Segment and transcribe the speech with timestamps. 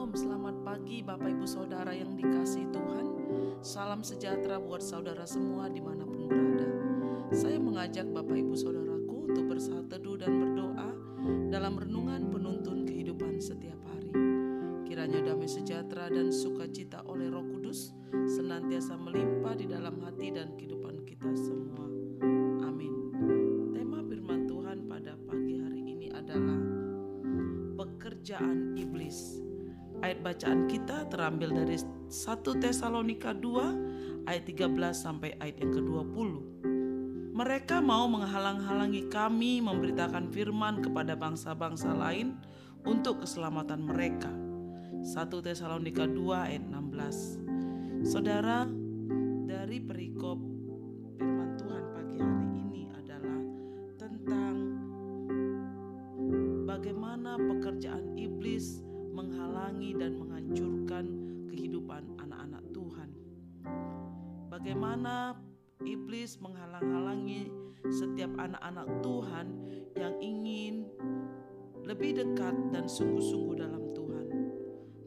[0.00, 3.06] Shalom, selamat pagi Bapak Ibu Saudara yang dikasih Tuhan.
[3.60, 6.64] Salam sejahtera buat saudara semua di mana pun berada.
[7.36, 10.96] Saya mengajak Bapak Ibu Saudaraku untuk bersaat teduh dan berdoa
[11.52, 14.08] Dalam renungan penuntun kehidupan setiap hari.
[14.88, 17.92] Kiranya damai sejahtera dan sukacita oleh roh kudus
[18.24, 21.84] Senantiasa melimpah di dalam hati dan kehidupan kita semua.
[22.64, 23.12] Amin.
[23.76, 26.56] Tema firman Tuhan pada pagi hari ini adalah
[27.76, 28.69] pekerjaan.
[30.00, 32.08] Ayat bacaan kita terambil dari 1
[32.64, 36.30] Tesalonika 2 ayat 13 sampai ayat yang ke-20.
[37.36, 42.36] Mereka mau menghalang-halangi kami memberitakan firman kepada bangsa-bangsa lain
[42.88, 44.32] untuk keselamatan mereka.
[45.04, 48.08] 1 Tesalonika 2 ayat 16.
[48.08, 48.64] Saudara,
[49.44, 50.59] dari perikop
[60.00, 61.04] dan menghancurkan
[61.52, 63.08] kehidupan anak-anak Tuhan.
[64.48, 65.36] Bagaimana
[65.84, 67.52] iblis menghalang-halangi
[67.92, 69.46] setiap anak-anak Tuhan
[70.00, 70.88] yang ingin
[71.84, 74.26] lebih dekat dan sungguh-sungguh dalam Tuhan.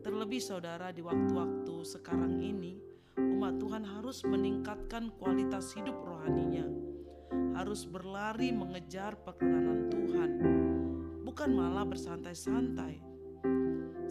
[0.05, 2.77] Terlebih saudara di waktu-waktu sekarang ini,
[3.17, 6.69] umat Tuhan harus meningkatkan kualitas hidup rohaninya.
[7.57, 10.31] Harus berlari mengejar perkenanan Tuhan
[11.23, 13.12] bukan malah bersantai-santai.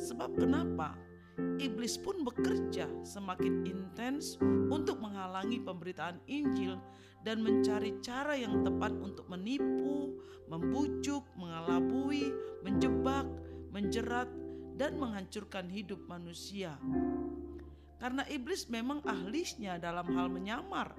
[0.02, 0.98] Sebab kenapa?
[1.62, 4.34] Iblis pun bekerja semakin intens
[4.68, 6.76] untuk menghalangi pemberitaan Injil
[7.22, 10.18] dan mencari cara yang tepat untuk menipu,
[10.50, 12.34] membujuk, mengelabui,
[12.66, 13.24] menjebak,
[13.70, 14.28] menjerat,
[14.74, 16.76] dan menghancurkan hidup manusia.
[18.02, 20.98] Karena iblis memang ahlisnya dalam hal menyamar.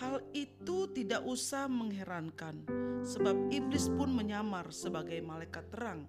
[0.00, 2.64] Hal itu tidak usah mengherankan,
[3.04, 6.08] sebab iblis pun menyamar sebagai malaikat terang.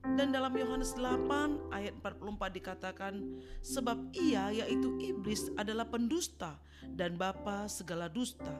[0.00, 3.14] Dan dalam Yohanes 8 ayat 44 dikatakan,
[3.60, 6.56] sebab ia yaitu iblis adalah pendusta
[6.96, 8.52] dan bapa segala dusta.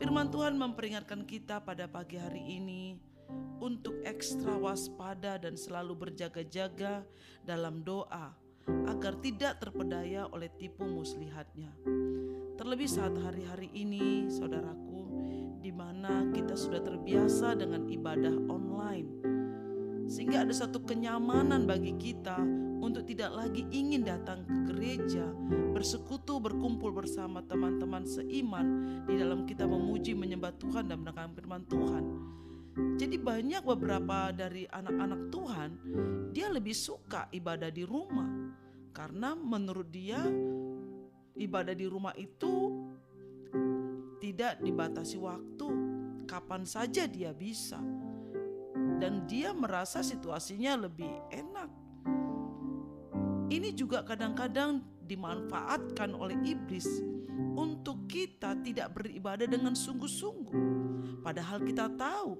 [0.00, 2.96] Firman Tuhan memperingatkan kita pada pagi hari ini
[3.60, 7.04] untuk ekstra waspada dan selalu berjaga-jaga
[7.44, 8.32] dalam doa
[8.88, 11.70] agar tidak terpedaya oleh tipu muslihatnya.
[12.56, 15.04] Terlebih saat hari-hari ini, saudaraku,
[15.60, 19.19] di mana kita sudah terbiasa dengan ibadah online,
[20.10, 22.42] sehingga ada satu kenyamanan bagi kita
[22.82, 25.30] untuk tidak lagi ingin datang ke gereja,
[25.70, 28.66] bersekutu, berkumpul bersama teman-teman seiman
[29.06, 32.04] di dalam kita memuji, menyembah Tuhan dan mendengarkan firman Tuhan.
[32.98, 35.70] Jadi banyak beberapa dari anak-anak Tuhan,
[36.34, 38.50] dia lebih suka ibadah di rumah
[38.90, 40.18] karena menurut dia
[41.38, 42.74] ibadah di rumah itu
[44.18, 45.68] tidak dibatasi waktu,
[46.26, 47.78] kapan saja dia bisa.
[48.74, 51.70] Dan dia merasa situasinya lebih enak.
[53.50, 56.86] Ini juga kadang-kadang dimanfaatkan oleh iblis
[57.58, 60.62] untuk kita tidak beribadah dengan sungguh-sungguh.
[61.26, 62.30] Padahal kita tahu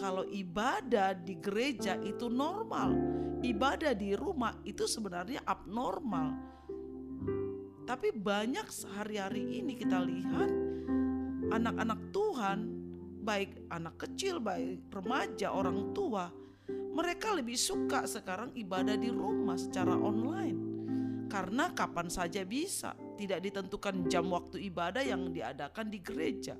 [0.00, 2.96] kalau ibadah di gereja itu normal,
[3.44, 6.34] ibadah di rumah itu sebenarnya abnormal.
[7.84, 10.50] Tapi banyak sehari-hari ini kita lihat
[11.52, 12.58] anak-anak Tuhan,
[13.20, 16.32] baik anak kecil, baik remaja, orang tua,
[16.90, 20.58] mereka lebih suka sekarang ibadah di rumah secara online.
[21.30, 26.58] Karena kapan saja bisa, tidak ditentukan jam waktu ibadah yang diadakan di gereja.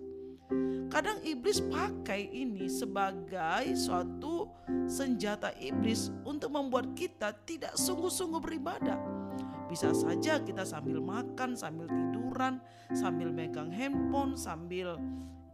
[0.90, 4.50] Kadang iblis pakai ini sebagai suatu
[4.90, 8.98] senjata iblis untuk membuat kita tidak sungguh-sungguh beribadah.
[9.70, 12.58] Bisa saja kita sambil makan, sambil tiduran,
[12.90, 14.98] sambil megang handphone, sambil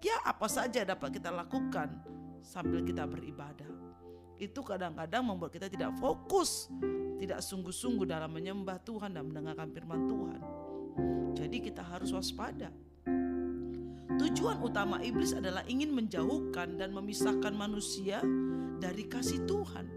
[0.02, 1.92] ya apa saja dapat kita lakukan
[2.42, 3.68] sambil kita beribadah.
[4.36, 6.68] Itu kadang-kadang membuat kita tidak fokus,
[7.16, 10.40] tidak sungguh-sungguh dalam menyembah Tuhan dan mendengarkan firman Tuhan.
[11.36, 12.68] Jadi kita harus waspada.
[14.16, 18.24] Tujuan utama iblis adalah ingin menjauhkan dan memisahkan manusia
[18.80, 19.88] dari kasih Tuhan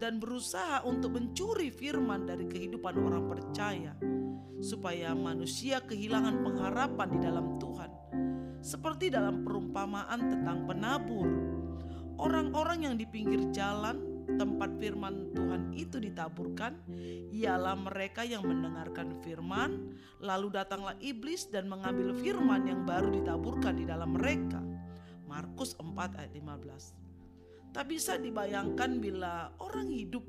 [0.00, 3.92] dan berusaha untuk mencuri firman dari kehidupan orang percaya
[4.58, 7.90] supaya manusia kehilangan pengharapan di dalam Tuhan.
[8.58, 11.28] Seperti dalam perumpamaan tentang penabur.
[12.18, 16.76] Orang-orang yang di pinggir jalan tempat firman Tuhan itu ditaburkan
[17.32, 23.88] ialah mereka yang mendengarkan firman lalu datanglah iblis dan mengambil firman yang baru ditaburkan di
[23.88, 24.60] dalam mereka
[25.24, 30.24] Markus 4 ayat 15 Tak bisa dibayangkan bila orang hidup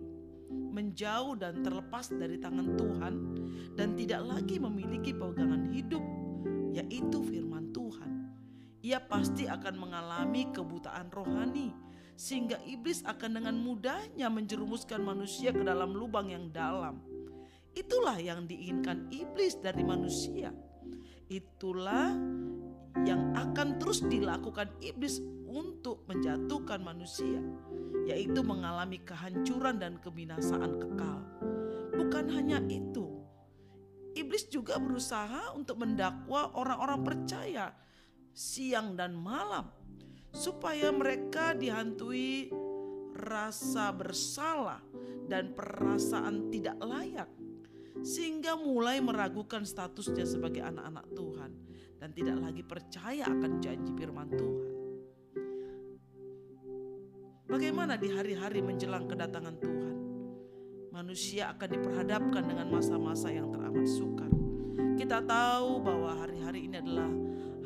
[0.49, 3.13] menjauh dan terlepas dari tangan Tuhan
[3.73, 6.01] dan tidak lagi memiliki pegangan hidup
[6.73, 7.68] yaitu firman
[8.79, 11.75] ia pasti akan mengalami kebutaan rohani
[12.19, 16.99] sehingga iblis akan dengan mudahnya menjerumuskan manusia ke dalam lubang yang dalam.
[17.71, 20.51] Itulah yang diinginkan iblis dari manusia.
[21.31, 22.11] Itulah
[23.07, 27.39] yang akan terus dilakukan iblis untuk menjatuhkan manusia,
[28.03, 31.19] yaitu mengalami kehancuran dan kebinasaan kekal.
[31.95, 33.23] Bukan hanya itu,
[34.17, 37.71] iblis juga berusaha untuk mendakwa orang-orang percaya
[38.33, 39.67] siang dan malam
[40.33, 42.53] supaya mereka dihantui
[43.17, 44.79] rasa bersalah
[45.27, 47.29] dan perasaan tidak layak
[47.99, 51.51] sehingga mulai meragukan statusnya sebagai anak-anak Tuhan
[51.99, 54.67] dan tidak lagi percaya akan janji firman Tuhan.
[57.49, 59.95] Bagaimana di hari-hari menjelang kedatangan Tuhan?
[60.95, 64.31] Manusia akan diperhadapkan dengan masa-masa yang teramat sukar.
[64.95, 67.09] Kita tahu bahwa hari-hari ini adalah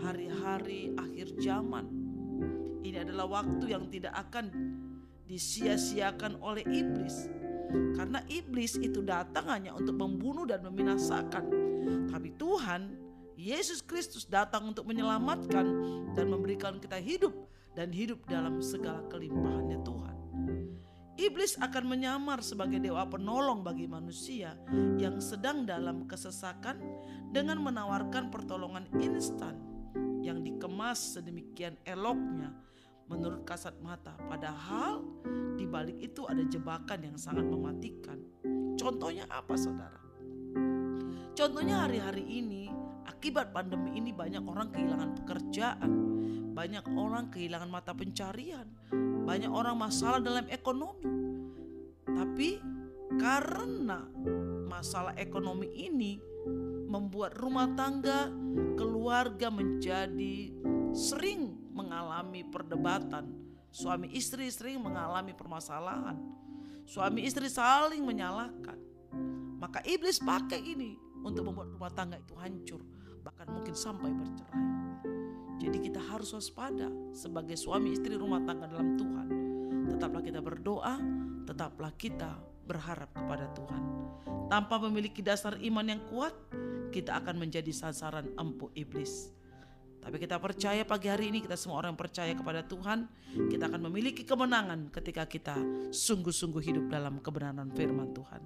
[0.03, 2.03] hari-hari akhir zaman
[2.83, 4.51] ini adalah waktu yang tidak akan
[5.23, 7.31] disia-siakan oleh iblis.
[7.95, 11.47] Karena iblis itu datang hanya untuk membunuh dan membinasakan.
[12.11, 12.93] Tapi Tuhan,
[13.39, 15.65] Yesus Kristus datang untuk menyelamatkan
[16.13, 17.33] dan memberikan kita hidup
[17.73, 20.15] dan hidup dalam segala kelimpahannya Tuhan.
[21.17, 24.53] Iblis akan menyamar sebagai dewa penolong bagi manusia
[24.99, 26.77] yang sedang dalam kesesakan
[27.33, 29.72] dengan menawarkan pertolongan instan
[30.23, 32.55] yang dikemas sedemikian eloknya
[33.11, 34.15] menurut kasat mata.
[34.25, 35.03] Padahal
[35.59, 38.17] di balik itu ada jebakan yang sangat mematikan.
[38.79, 39.99] Contohnya apa saudara?
[41.35, 42.71] Contohnya hari-hari ini
[43.03, 45.91] akibat pandemi ini banyak orang kehilangan pekerjaan.
[46.53, 48.69] Banyak orang kehilangan mata pencarian.
[49.27, 51.09] Banyak orang masalah dalam ekonomi.
[52.05, 52.61] Tapi
[53.17, 54.05] karena
[54.69, 56.32] masalah ekonomi ini
[56.93, 58.29] membuat rumah tangga
[58.77, 60.53] keluarga menjadi
[60.93, 63.33] sering mengalami perdebatan.
[63.73, 66.13] Suami istri sering mengalami permasalahan.
[66.85, 68.77] Suami istri saling menyalahkan.
[69.57, 70.93] Maka iblis pakai ini
[71.25, 72.85] untuk membuat rumah tangga itu hancur.
[73.25, 74.61] Bahkan mungkin sampai bercerai.
[75.57, 79.27] Jadi kita harus waspada sebagai suami istri rumah tangga dalam Tuhan.
[79.89, 81.01] Tetaplah kita berdoa,
[81.49, 82.37] tetaplah kita
[82.67, 83.83] berharap kepada Tuhan.
[84.51, 86.35] Tanpa memiliki dasar iman yang kuat,
[86.93, 89.33] kita akan menjadi sasaran empuk iblis.
[90.03, 93.07] Tapi kita percaya pagi hari ini kita semua orang percaya kepada Tuhan,
[93.47, 95.55] kita akan memiliki kemenangan ketika kita
[95.95, 98.43] sungguh-sungguh hidup dalam kebenaran firman Tuhan.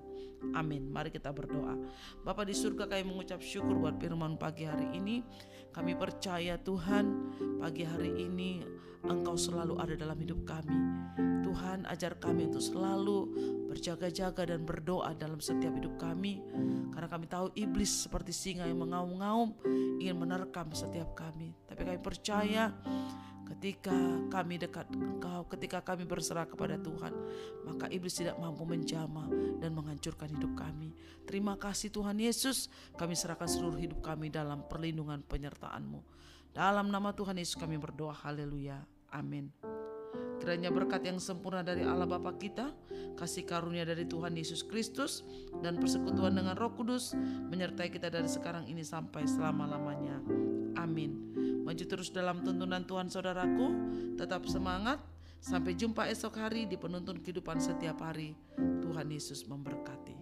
[0.54, 0.86] Amin.
[0.94, 1.74] Mari kita berdoa.
[2.22, 5.26] Bapak di surga kami mengucap syukur buat firman pagi hari ini.
[5.74, 7.06] Kami percaya Tuhan
[7.58, 8.62] pagi hari ini
[9.06, 10.78] Engkau selalu ada dalam hidup kami.
[11.46, 13.18] Tuhan ajar kami untuk selalu
[13.70, 16.42] berjaga-jaga dan berdoa dalam setiap hidup kami.
[16.90, 19.54] Karena kami tahu iblis seperti singa yang mengaum-ngaum
[20.02, 21.54] ingin menerkam setiap kami.
[21.70, 22.74] Tapi kami percaya
[23.48, 23.96] ketika
[24.28, 27.14] kami dekat engkau, ketika kami berserah kepada Tuhan,
[27.64, 29.26] maka iblis tidak mampu menjama
[29.64, 30.92] dan menghancurkan hidup kami.
[31.24, 32.68] Terima kasih Tuhan Yesus,
[33.00, 36.00] kami serahkan seluruh hidup kami dalam perlindungan penyertaan-Mu.
[36.58, 38.82] Dalam nama Tuhan Yesus kami berdoa, haleluya.
[39.14, 39.54] Amin.
[40.42, 42.74] Kiranya berkat yang sempurna dari Allah Bapa kita,
[43.14, 45.22] kasih karunia dari Tuhan Yesus Kristus,
[45.62, 47.14] dan persekutuan dengan Roh Kudus
[47.54, 50.18] menyertai kita dari sekarang ini sampai selama-lamanya.
[50.82, 51.30] Amin.
[51.62, 53.78] Maju terus dalam tuntunan Tuhan saudaraku,
[54.18, 54.98] tetap semangat.
[55.38, 58.34] Sampai jumpa esok hari di penuntun kehidupan setiap hari.
[58.58, 60.17] Tuhan Yesus memberkati.